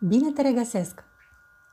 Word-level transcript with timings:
Bine 0.00 0.30
te 0.30 0.42
regăsesc! 0.42 1.04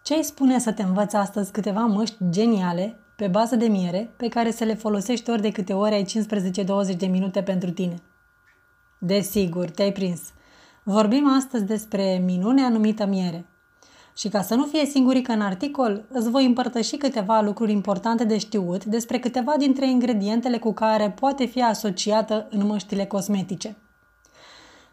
Ce 0.04 0.14
îi 0.14 0.24
spune 0.24 0.60
să 0.60 0.72
te 0.72 0.82
învăț 0.82 1.14
astăzi 1.14 1.52
câteva 1.52 1.86
măști 1.86 2.18
geniale 2.30 3.00
pe 3.16 3.28
bază 3.28 3.56
de 3.56 3.66
miere 3.66 4.14
pe 4.18 4.28
care 4.28 4.52
să 4.52 4.64
le 4.64 4.74
folosești 4.74 5.30
ori 5.30 5.42
de 5.42 5.52
câte 5.52 5.74
ori 5.74 5.94
ai 5.94 6.06
15-20 6.94 6.98
de 6.98 7.06
minute 7.06 7.42
pentru 7.44 7.72
tine? 7.72 7.96
Desigur, 8.98 9.70
te-ai 9.70 9.92
prins! 9.92 10.22
Vorbim 10.84 11.28
astăzi 11.28 11.64
despre 11.64 12.22
minunea 12.26 12.70
numită 12.70 13.06
miere. 13.06 13.46
Și 14.18 14.30
ca 14.30 14.42
să 14.42 14.56
nu 14.56 14.66
fie 14.66 14.86
singurică 14.86 15.32
în 15.32 15.42
articol, 15.42 16.06
îți 16.10 16.30
voi 16.30 16.46
împărtăși 16.46 16.98
câteva 16.98 17.42
lucruri 17.42 17.72
importante 17.72 18.24
de 18.24 18.38
știut 18.38 18.86
despre 18.86 19.20
câteva 19.20 19.54
dintre 19.58 19.90
ingredientele 19.90 20.58
cu 20.58 20.74
care 20.74 21.12
poate 21.12 21.46
fi 21.46 21.62
asociată 21.62 22.48
în 22.50 22.66
măștile 22.66 23.06
cosmetice– 23.06 23.76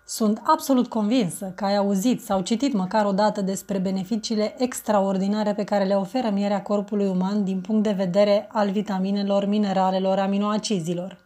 sunt 0.04 0.40
absolut 0.44 0.88
convinsă 0.88 1.52
că 1.54 1.64
ai 1.64 1.76
auzit 1.76 2.22
sau 2.22 2.40
citit 2.40 2.72
măcar 2.72 3.04
o 3.04 3.12
dată 3.12 3.40
despre 3.40 3.78
beneficiile 3.78 4.54
extraordinare 4.58 5.54
pe 5.54 5.64
care 5.64 5.84
le 5.84 5.94
oferă 5.94 6.30
mierea 6.30 6.62
corpului 6.62 7.06
uman 7.06 7.44
din 7.44 7.60
punct 7.60 7.82
de 7.82 7.92
vedere 7.92 8.48
al 8.52 8.70
vitaminelor, 8.70 9.46
mineralelor, 9.46 10.18
aminoacizilor. 10.18 11.18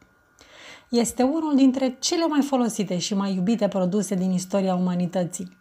Este 0.88 1.22
unul 1.22 1.52
dintre 1.54 1.96
cele 2.00 2.26
mai 2.26 2.42
folosite 2.42 2.98
și 2.98 3.14
mai 3.14 3.34
iubite 3.34 3.68
produse 3.68 4.14
din 4.14 4.30
istoria 4.30 4.74
umanității. 4.74 5.56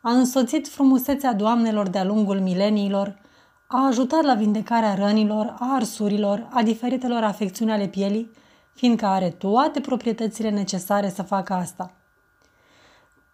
A 0.00 0.10
însoțit 0.10 0.68
frumusețea 0.68 1.32
doamnelor 1.32 1.88
de-a 1.88 2.04
lungul 2.04 2.40
mileniilor, 2.40 3.18
a 3.66 3.86
ajutat 3.86 4.22
la 4.22 4.34
vindecarea 4.34 4.94
rănilor, 4.94 5.54
a 5.58 5.74
arsurilor, 5.74 6.48
a 6.50 6.62
diferitelor 6.62 7.22
afecțiuni 7.22 7.72
ale 7.72 7.86
pielii, 7.86 8.30
fiindcă 8.74 9.06
are 9.06 9.30
toate 9.30 9.80
proprietățile 9.80 10.50
necesare 10.50 11.08
să 11.08 11.22
facă 11.22 11.52
asta– 11.52 11.92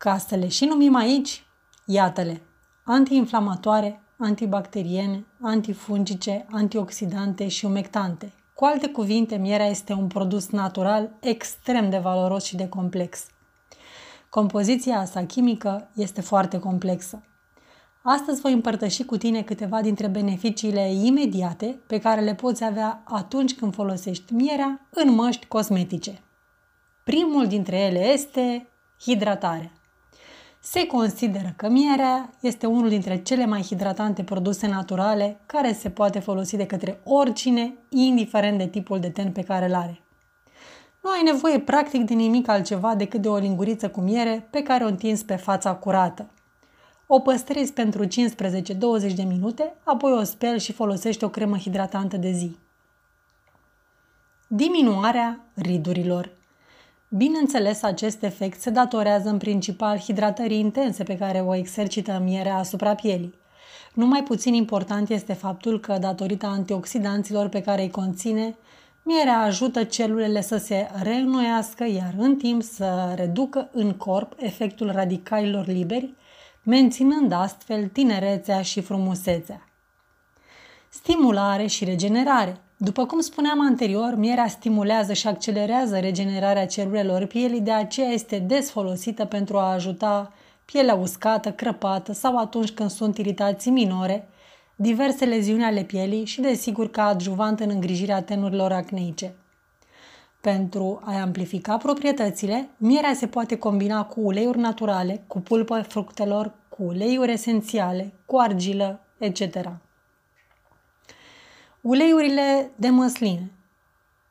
ca 0.03 0.19
să 0.19 0.35
le 0.35 0.49
și 0.49 0.65
numim 0.65 0.95
aici, 0.95 1.45
iată-le, 1.85 2.43
antiinflamatoare, 2.85 4.01
antibacteriene, 4.17 5.27
antifungice, 5.41 6.47
antioxidante 6.51 7.49
și 7.49 7.65
umectante. 7.65 8.33
Cu 8.55 8.65
alte 8.65 8.89
cuvinte, 8.89 9.37
mierea 9.37 9.67
este 9.67 9.93
un 9.93 10.07
produs 10.07 10.49
natural 10.49 11.11
extrem 11.21 11.91
de 11.91 11.99
valoros 11.99 12.45
și 12.45 12.57
de 12.57 12.69
complex. 12.69 13.27
Compoziția 14.29 15.05
sa 15.05 15.25
chimică 15.25 15.91
este 15.95 16.21
foarte 16.21 16.59
complexă. 16.59 17.23
Astăzi 18.03 18.41
voi 18.41 18.53
împărtăși 18.53 19.05
cu 19.05 19.17
tine 19.17 19.43
câteva 19.43 19.81
dintre 19.81 20.07
beneficiile 20.07 20.93
imediate 20.93 21.81
pe 21.87 21.99
care 21.99 22.21
le 22.21 22.35
poți 22.35 22.65
avea 22.65 23.03
atunci 23.05 23.55
când 23.55 23.75
folosești 23.75 24.33
mierea 24.33 24.87
în 24.91 25.15
măști 25.15 25.47
cosmetice. 25.47 26.23
Primul 27.05 27.47
dintre 27.47 27.79
ele 27.79 28.13
este 28.13 28.69
hidratarea. 29.01 29.73
Se 30.63 30.87
consideră 30.87 31.53
că 31.57 31.69
mierea 31.69 32.31
este 32.41 32.67
unul 32.67 32.89
dintre 32.89 33.23
cele 33.23 33.47
mai 33.47 33.63
hidratante 33.63 34.23
produse 34.23 34.67
naturale 34.67 35.41
care 35.47 35.73
se 35.73 35.91
poate 35.91 36.19
folosi 36.19 36.57
de 36.57 36.67
către 36.67 37.01
oricine, 37.05 37.75
indiferent 37.89 38.59
de 38.59 38.67
tipul 38.67 39.01
de 39.01 39.11
ten 39.11 39.33
pe 39.33 39.43
care 39.43 39.67
îl 39.67 39.75
are. 39.75 40.01
Nu 41.03 41.11
ai 41.11 41.23
nevoie 41.25 41.61
practic 41.61 42.05
de 42.05 42.15
nimic 42.15 42.49
altceva 42.49 42.95
decât 42.95 43.21
de 43.21 43.29
o 43.29 43.37
linguriță 43.37 43.89
cu 43.89 44.01
miere 44.01 44.49
pe 44.51 44.63
care 44.63 44.85
o 44.85 44.87
întinzi 44.87 45.25
pe 45.25 45.37
fața 45.37 45.75
curată. 45.75 46.31
O 47.07 47.21
păstrezi 47.21 47.73
pentru 47.73 48.05
15-20 48.07 48.09
de 49.15 49.23
minute, 49.23 49.75
apoi 49.85 50.13
o 50.13 50.23
speli 50.23 50.61
și 50.61 50.73
folosești 50.73 51.25
o 51.25 51.29
cremă 51.29 51.57
hidratantă 51.57 52.17
de 52.17 52.31
zi. 52.31 52.57
Diminuarea 54.47 55.41
ridurilor 55.55 56.31
Bineînțeles, 57.13 57.83
acest 57.83 58.23
efect 58.23 58.61
se 58.61 58.71
datorează 58.71 59.29
în 59.29 59.39
principal 59.39 59.99
hidratării 59.99 60.59
intense 60.59 61.03
pe 61.03 61.17
care 61.17 61.41
o 61.41 61.55
exercită 61.55 62.21
mierea 62.25 62.57
asupra 62.57 62.95
pielii. 62.95 63.35
Nu 63.95 64.07
mai 64.07 64.23
puțin 64.23 64.55
important 64.55 65.09
este 65.09 65.33
faptul 65.33 65.81
că, 65.81 65.99
datorită 65.99 66.47
antioxidanților 66.47 67.49
pe 67.49 67.63
care 67.63 67.83
îi 67.83 67.91
conține, 67.91 68.57
mierea 69.03 69.39
ajută 69.39 69.85
celulele 69.85 70.41
să 70.41 70.57
se 70.57 70.89
reînnoiască, 71.03 71.85
iar 71.85 72.15
în 72.19 72.37
timp 72.37 72.63
să 72.63 73.13
reducă 73.17 73.69
în 73.73 73.93
corp 73.93 74.33
efectul 74.37 74.91
radicalilor 74.91 75.67
liberi, 75.67 76.15
menținând 76.63 77.33
astfel 77.33 77.87
tinerețea 77.87 78.63
și 78.63 78.81
frumusețea. 78.81 79.69
Stimulare 80.89 81.67
și 81.67 81.85
regenerare– 81.85 82.61
după 82.83 83.07
cum 83.07 83.21
spuneam 83.21 83.61
anterior, 83.61 84.15
mierea 84.17 84.49
stimulează 84.49 85.13
și 85.13 85.27
accelerează 85.27 85.99
regenerarea 85.99 86.67
celulelor 86.67 87.25
pielii, 87.25 87.61
de 87.61 87.73
aceea 87.73 88.09
este 88.09 88.39
des 88.39 88.71
folosită 88.71 89.25
pentru 89.25 89.57
a 89.57 89.73
ajuta 89.73 90.33
pielea 90.65 90.95
uscată, 90.95 91.53
crăpată 91.53 92.13
sau 92.13 92.37
atunci 92.37 92.71
când 92.71 92.91
sunt 92.91 93.19
iritații 93.19 93.71
minore, 93.71 94.29
diverse 94.77 95.25
leziuni 95.25 95.65
ale 95.65 95.83
pielii 95.83 96.25
și, 96.25 96.41
desigur, 96.41 96.91
ca 96.91 97.05
adjuvant 97.05 97.61
în 97.61 97.71
îngrijirea 97.71 98.23
tenurilor 98.23 98.73
acneice. 98.73 99.35
Pentru 100.41 101.01
a 101.05 101.21
amplifica 101.21 101.77
proprietățile, 101.77 102.69
mierea 102.77 103.15
se 103.15 103.27
poate 103.27 103.59
combina 103.59 104.05
cu 104.05 104.21
uleiuri 104.21 104.59
naturale, 104.59 105.23
cu 105.27 105.41
pulpă 105.41 105.85
fructelor, 105.89 106.53
cu 106.69 106.83
uleiuri 106.83 107.33
esențiale, 107.33 108.13
cu 108.27 108.37
argilă, 108.37 109.01
etc. 109.19 109.69
Uleiurile 111.81 112.71
de 112.77 112.89
măsline, 112.89 113.51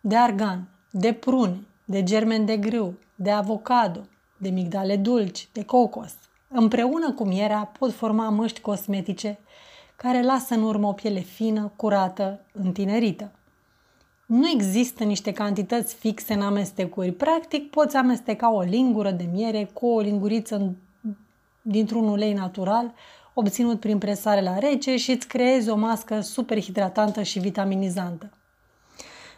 de 0.02 0.16
argan, 0.16 0.68
de 0.92 1.14
prune, 1.14 1.68
de 1.86 2.04
germen 2.04 2.46
de 2.46 2.58
grâu, 2.58 2.94
de 3.16 3.32
avocado, 3.32 4.00
de 4.38 4.50
migdale 4.50 4.96
dulci, 4.96 5.48
de 5.54 5.66
cocos, 5.66 6.16
împreună 6.48 7.12
cu 7.12 7.26
mierea 7.26 7.72
pot 7.80 7.94
forma 7.94 8.30
măști 8.30 8.62
cosmetice 8.62 9.40
care 9.96 10.22
lasă 10.22 10.54
în 10.54 10.64
urmă 10.64 10.88
o 10.88 10.94
piele 10.94 11.20
fină, 11.20 11.72
curată, 11.76 12.40
întinerită. 12.52 13.32
Nu 14.26 14.48
există 14.50 15.04
niște 15.04 15.31
cantități 15.31 15.96
fixe 15.96 16.34
în 16.34 16.42
amestecuri. 16.42 17.12
Practic, 17.12 17.70
poți 17.70 17.96
amesteca 17.96 18.52
o 18.52 18.62
lingură 18.62 19.12
de 19.12 19.30
miere 19.31 19.70
cu 19.74 19.88
o 19.88 20.00
linguriță 20.00 20.76
dintr-un 21.62 22.08
ulei 22.08 22.34
natural 22.34 22.94
obținut 23.40 23.80
prin 23.80 23.98
presare 23.98 24.42
la 24.42 24.58
rece 24.58 24.96
și 24.96 25.12
îți 25.12 25.28
creezi 25.28 25.70
o 25.70 25.76
mască 25.76 26.20
super 26.20 26.62
hidratantă 26.62 27.22
și 27.22 27.40
vitaminizantă. 27.40 28.30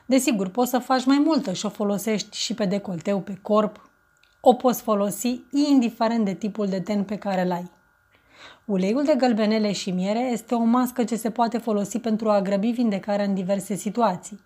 Desigur, 0.06 0.50
poți 0.50 0.70
să 0.70 0.78
faci 0.78 1.06
mai 1.06 1.22
multă 1.26 1.54
și 1.54 1.66
o 1.66 1.70
folosești 1.70 2.38
și 2.38 2.54
pe 2.54 2.66
decolteu, 2.66 3.20
pe 3.20 3.38
corp. 3.42 3.90
O 4.40 4.54
poți 4.54 4.82
folosi 4.82 5.40
indiferent 5.52 6.26
de 6.26 6.34
tipul 6.34 6.68
de 6.68 6.80
ten 6.80 7.04
pe 7.04 7.18
care 7.18 7.42
îl 7.42 7.52
ai. 7.52 7.72
Uleiul 8.66 9.04
de 9.04 9.16
gălbenele 9.18 9.72
și 9.72 9.92
miere 9.92 10.20
este 10.20 10.56
o 10.56 10.64
mască 10.64 11.04
ce 11.04 11.16
se 11.16 11.30
poate 11.30 11.58
folosi 11.58 12.00
pentru 12.00 12.30
a 12.30 12.42
grăbi 12.42 12.72
vindecarea 12.72 13.26
în 13.26 13.34
diverse 13.34 13.76
situații. 13.76 14.40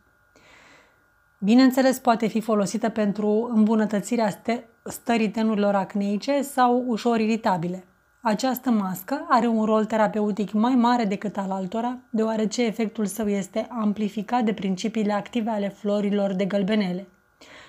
Bineînțeles, 1.39 1.99
poate 1.99 2.27
fi 2.27 2.41
folosită 2.41 2.89
pentru 2.89 3.51
îmbunătățirea 3.53 4.43
stării 4.83 5.29
tenurilor 5.29 5.75
acneice 5.75 6.41
sau 6.41 6.83
ușor 6.87 7.19
iritabile. 7.19 7.85
Această 8.27 8.69
mască 8.69 9.25
are 9.29 9.47
un 9.47 9.65
rol 9.65 9.85
terapeutic 9.85 10.51
mai 10.51 10.75
mare 10.75 11.03
decât 11.03 11.37
al 11.37 11.51
altora, 11.51 11.97
deoarece 12.09 12.63
efectul 12.63 13.05
său 13.05 13.27
este 13.27 13.67
amplificat 13.69 14.43
de 14.43 14.53
principiile 14.53 15.13
active 15.13 15.49
ale 15.49 15.69
florilor 15.69 16.33
de 16.33 16.45
gălbenele. 16.45 17.07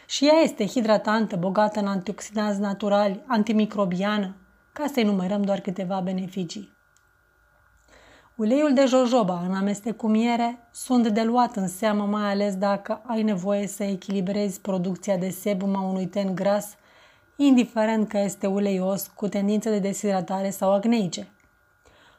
Și 0.07 0.27
ea 0.27 0.41
este 0.43 0.67
hidratantă, 0.67 1.37
bogată 1.37 1.81
în 1.81 1.87
antioxidanți 1.87 2.61
naturali, 2.61 3.23
antimicrobiană, 3.27 4.35
ca 4.73 4.85
să 4.93 5.01
enumerăm 5.01 5.43
doar 5.43 5.61
câteva 5.61 6.01
beneficii. 6.01 6.73
Uleiul 8.35 8.73
de 8.75 8.85
jojoba 8.87 9.43
în 9.49 9.55
amestec 9.55 9.97
cu 9.97 10.09
miere 10.09 10.69
sunt 10.71 11.09
de 11.09 11.23
luat 11.23 11.57
în 11.57 11.69
seamă 11.69 12.05
mai 12.05 12.31
ales 12.31 12.55
dacă 12.55 13.03
ai 13.07 13.23
nevoie 13.23 13.67
să 13.67 13.83
echilibrezi 13.83 14.61
producția 14.61 15.17
de 15.17 15.29
sebum 15.29 15.77
a 15.77 15.81
unui 15.81 16.07
ten 16.07 16.35
gras 16.35 16.77
indiferent 17.37 18.09
că 18.09 18.19
este 18.19 18.47
uleios, 18.47 19.11
cu 19.15 19.29
tendințe 19.29 19.71
de 19.71 19.79
deshidratare 19.79 20.51
sau 20.51 20.73
acneice. 20.73 21.29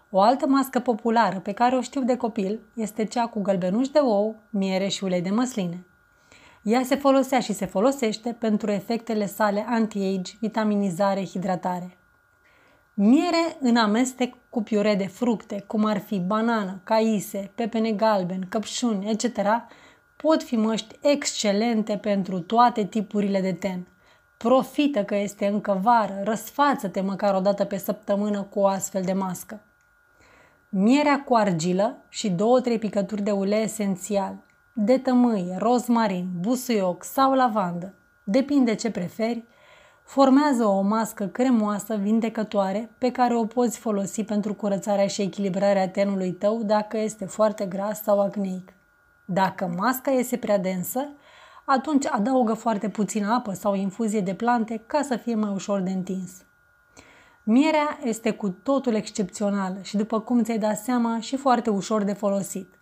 O 0.09 0.21
altă 0.21 0.47
mască 0.47 0.79
populară 0.79 1.39
pe 1.39 1.51
care 1.51 1.75
o 1.75 1.81
știu 1.81 2.03
de 2.03 2.17
copil 2.17 2.59
este 2.73 3.05
cea 3.05 3.27
cu 3.27 3.41
gălbenuși 3.41 3.91
de 3.91 3.99
ou, 3.99 4.35
miere 4.49 4.87
și 4.87 5.03
ulei 5.03 5.21
de 5.21 5.29
măsline. 5.29 5.85
Ea 6.61 6.83
se 6.83 6.95
folosea 6.95 7.39
și 7.39 7.53
se 7.53 7.65
folosește 7.65 8.35
pentru 8.39 8.71
efectele 8.71 9.25
sale 9.25 9.65
anti-age, 9.67 10.33
vitaminizare, 10.39 11.25
hidratare. 11.25 11.97
Miere 12.93 13.57
în 13.59 13.75
amestec 13.75 14.35
cu 14.49 14.61
piure 14.63 14.95
de 14.95 15.07
fructe, 15.07 15.63
cum 15.67 15.85
ar 15.85 15.99
fi 15.99 16.19
banană, 16.19 16.81
caise, 16.83 17.51
pepene 17.55 17.91
galben, 17.91 18.45
căpșuni, 18.49 19.09
etc., 19.09 19.39
pot 20.15 20.43
fi 20.43 20.55
măști 20.55 20.95
excelente 21.01 21.97
pentru 21.97 22.39
toate 22.39 22.85
tipurile 22.85 23.41
de 23.41 23.53
ten– 23.53 23.87
Profită 24.37 25.03
că 25.03 25.15
este 25.15 25.47
încă 25.47 25.79
vară, 25.81 26.21
răsfață-te 26.23 27.01
măcar 27.01 27.35
o 27.35 27.39
dată 27.39 27.65
pe 27.65 27.77
săptămână 27.77 28.41
cu 28.41 28.59
o 28.59 28.67
astfel 28.67 29.01
de 29.01 29.13
mască. 29.13 29.59
Mierea 30.69 31.23
cu 31.23 31.35
argilă 31.35 31.97
și 32.09 32.29
două-trei 32.29 32.79
picături 32.79 33.21
de 33.21 33.31
ulei 33.31 33.63
esențial, 33.63 34.35
de 34.73 34.97
tămâie, 34.97 35.55
rozmarin, 35.57 36.27
busuioc 36.39 37.03
sau 37.03 37.33
lavandă, 37.33 37.93
depinde 38.23 38.75
ce 38.75 38.91
preferi, 38.91 39.45
Formează 40.07 40.65
o 40.65 40.81
mască 40.81 41.25
cremoasă, 41.25 41.95
vindecătoare, 41.95 42.89
pe 42.97 43.11
care 43.11 43.35
o 43.35 43.45
poți 43.45 43.77
folosi 43.77 44.23
pentru 44.23 44.53
curățarea 44.53 45.07
și 45.07 45.21
echilibrarea 45.21 45.89
tenului 45.89 46.31
tău 46.31 46.63
dacă 46.63 46.97
este 46.97 47.25
foarte 47.25 47.65
gras 47.65 48.01
sau 48.01 48.21
acneic. 48.21 48.73
Dacă 49.25 49.73
masca 49.77 50.11
este 50.11 50.37
prea 50.37 50.57
densă, 50.57 51.07
atunci 51.69 52.05
adaugă 52.05 52.53
foarte 52.53 52.89
puțină 52.89 53.33
apă 53.33 53.53
sau 53.53 53.75
infuzie 53.75 54.21
de 54.21 54.33
plante 54.33 54.83
ca 54.85 55.01
să 55.01 55.15
fie 55.15 55.35
mai 55.35 55.49
ușor 55.49 55.79
de 55.79 55.89
întins. 55.89 56.31
Mierea 57.43 57.99
este 58.03 58.31
cu 58.31 58.49
totul 58.49 58.93
excepțională 58.93 59.77
și, 59.81 59.97
după 59.97 60.19
cum 60.19 60.43
ți-ai 60.43 60.57
dat 60.57 60.77
seama, 60.77 61.19
și 61.19 61.35
foarte 61.35 61.69
ușor 61.69 62.03
de 62.03 62.13
folosit. 62.13 62.73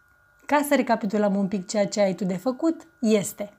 Ca 0.46 0.66
să 0.68 0.76
recapitulăm 0.76 1.36
un 1.36 1.48
pic 1.48 1.68
ceea 1.68 1.88
ce 1.88 2.02
ai 2.02 2.14
tu 2.14 2.24
de 2.24 2.38
făcut, 2.38 2.82
este 3.00 3.54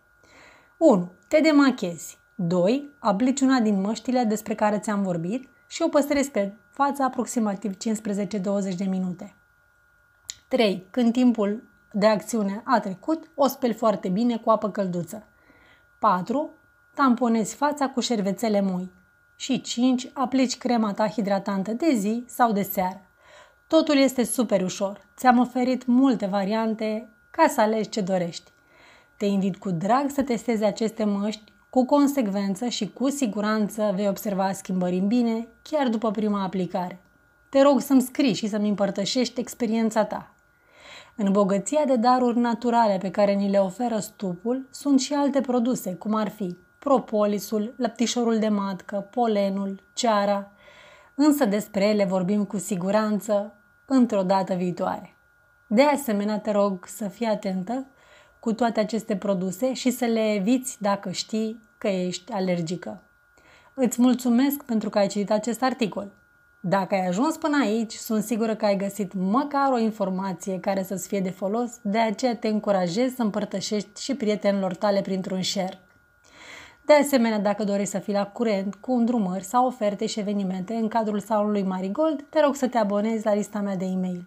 1. 0.77 1.13
Te 1.29 1.41
demachezi 1.41 2.19
2. 2.35 2.89
Aplici 2.99 3.41
una 3.41 3.61
din 3.61 3.81
măștile 3.81 4.25
despre 4.25 4.55
care 4.55 4.79
ți-am 4.79 5.03
vorbit 5.03 5.49
și 5.67 5.83
o 5.83 5.89
păstrezi 5.89 6.31
pe 6.31 6.53
față 6.71 7.03
aproximativ 7.03 7.73
15-20 7.73 7.77
de 8.77 8.85
minute. 8.85 9.35
3. 10.49 10.87
Când 10.91 11.13
timpul 11.13 11.63
de 11.99 12.07
acțiune 12.07 12.63
a 12.65 12.81
trecut, 12.81 13.31
o 13.35 13.47
speli 13.47 13.73
foarte 13.73 14.09
bine 14.09 14.37
cu 14.37 14.51
apă 14.51 14.71
călduță. 14.71 15.27
4. 15.99 16.51
Tamponezi 16.95 17.55
fața 17.55 17.89
cu 17.89 18.01
șervețele 18.01 18.61
moi. 18.61 18.91
Și 19.37 19.61
5. 19.61 20.11
Aplici 20.13 20.59
crema 20.59 20.93
ta 20.93 21.09
hidratantă 21.09 21.73
de 21.73 21.95
zi 21.95 22.25
sau 22.27 22.53
de 22.53 22.63
seară. 22.63 23.01
Totul 23.67 23.97
este 23.97 24.25
super 24.25 24.63
ușor. 24.63 25.07
Ți-am 25.17 25.39
oferit 25.39 25.87
multe 25.87 26.27
variante 26.27 27.09
ca 27.31 27.49
să 27.49 27.61
alegi 27.61 27.89
ce 27.89 28.01
dorești. 28.01 28.51
Te 29.17 29.27
invit 29.27 29.57
cu 29.57 29.71
drag 29.71 30.11
să 30.11 30.23
testezi 30.23 30.65
aceste 30.65 31.05
măști 31.05 31.53
cu 31.71 31.85
consecvență 31.85 32.69
și 32.69 32.89
cu 32.89 33.11
siguranță 33.11 33.93
vei 33.95 34.09
observa 34.09 34.53
schimbări 34.53 34.97
în 34.97 35.07
bine 35.07 35.47
chiar 35.63 35.89
după 35.89 36.11
prima 36.11 36.43
aplicare. 36.43 36.99
Te 37.49 37.63
rog 37.63 37.81
să-mi 37.81 38.03
scrii 38.03 38.35
și 38.35 38.49
să-mi 38.49 38.69
împărtășești 38.69 39.41
experiența 39.41 40.05
ta. 40.05 40.31
În 41.19 41.33
bogăția 41.33 41.85
de 41.85 41.97
daruri 41.97 42.39
naturale 42.39 42.99
pe 42.99 43.11
care 43.11 43.33
ni 43.33 43.51
le 43.51 43.59
oferă 43.59 43.99
stupul 43.99 44.67
sunt 44.71 45.01
și 45.01 45.13
alte 45.13 45.41
produse, 45.41 45.95
cum 45.95 46.15
ar 46.15 46.29
fi 46.29 46.57
propolisul, 46.79 47.75
lăptișorul 47.77 48.39
de 48.39 48.49
matcă, 48.49 49.09
polenul, 49.11 49.83
ceara, 49.93 50.51
însă 51.15 51.45
despre 51.45 51.85
ele 51.85 52.05
vorbim 52.05 52.45
cu 52.45 52.59
siguranță 52.59 53.53
într-o 53.85 54.23
dată 54.23 54.55
viitoare. 54.55 55.17
De 55.67 55.83
asemenea, 55.83 56.39
te 56.39 56.51
rog 56.51 56.87
să 56.87 57.09
fii 57.09 57.27
atentă 57.27 57.87
cu 58.41 58.53
toate 58.53 58.81
aceste 58.81 59.17
produse 59.17 59.73
și 59.73 59.91
să 59.91 60.05
le 60.05 60.35
eviți 60.35 60.77
dacă 60.81 61.11
știi 61.11 61.63
că 61.79 61.89
ești 61.89 62.33
alergică. 62.33 63.03
Îți 63.75 64.01
mulțumesc 64.01 64.63
pentru 64.63 64.91
că 64.91 64.99
ai 64.99 65.07
citit 65.07 65.31
acest 65.31 65.63
articol. 65.63 66.13
Dacă 66.69 66.95
ai 66.95 67.07
ajuns 67.07 67.37
până 67.37 67.57
aici, 67.63 67.93
sunt 67.93 68.25
sigură 68.25 68.55
că 68.55 68.65
ai 68.65 68.77
găsit 68.77 69.13
măcar 69.13 69.73
o 69.73 69.79
informație 69.79 70.61
care 70.61 70.83
să-ți 70.83 71.09
fie 71.09 71.21
de 71.21 71.31
folos, 71.31 71.71
de 71.83 71.99
aceea 71.99 72.37
te 72.37 72.49
încurajez 72.49 73.15
să 73.15 73.23
împărtășești 73.23 74.03
și 74.03 74.15
prietenilor 74.15 74.75
tale 74.75 75.01
printr-un 75.01 75.43
share. 75.43 75.79
De 76.85 76.93
asemenea, 76.93 77.39
dacă 77.39 77.65
dorești 77.65 77.91
să 77.91 77.99
fii 77.99 78.13
la 78.13 78.27
curent 78.27 78.75
cu 78.75 78.93
îndrumări 78.93 79.45
sau 79.45 79.67
oferte 79.67 80.07
și 80.07 80.19
evenimente 80.19 80.75
în 80.75 80.89
cadrul 80.89 81.21
salonului 81.21 81.63
Marigold, 81.63 82.25
te 82.29 82.41
rog 82.41 82.55
să 82.55 82.69
te 82.69 82.79
abonezi 82.79 83.25
la 83.25 83.35
lista 83.35 83.61
mea 83.61 83.77
de 83.77 83.85
e-mail. 83.85 84.25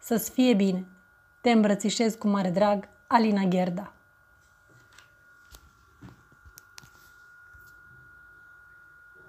Să-ți 0.00 0.30
fie 0.30 0.54
bine! 0.54 0.84
Te 1.40 1.50
îmbrățișez 1.50 2.14
cu 2.14 2.28
mare 2.28 2.50
drag, 2.50 2.88
Alina 3.06 3.42
Gherda. 3.42 3.92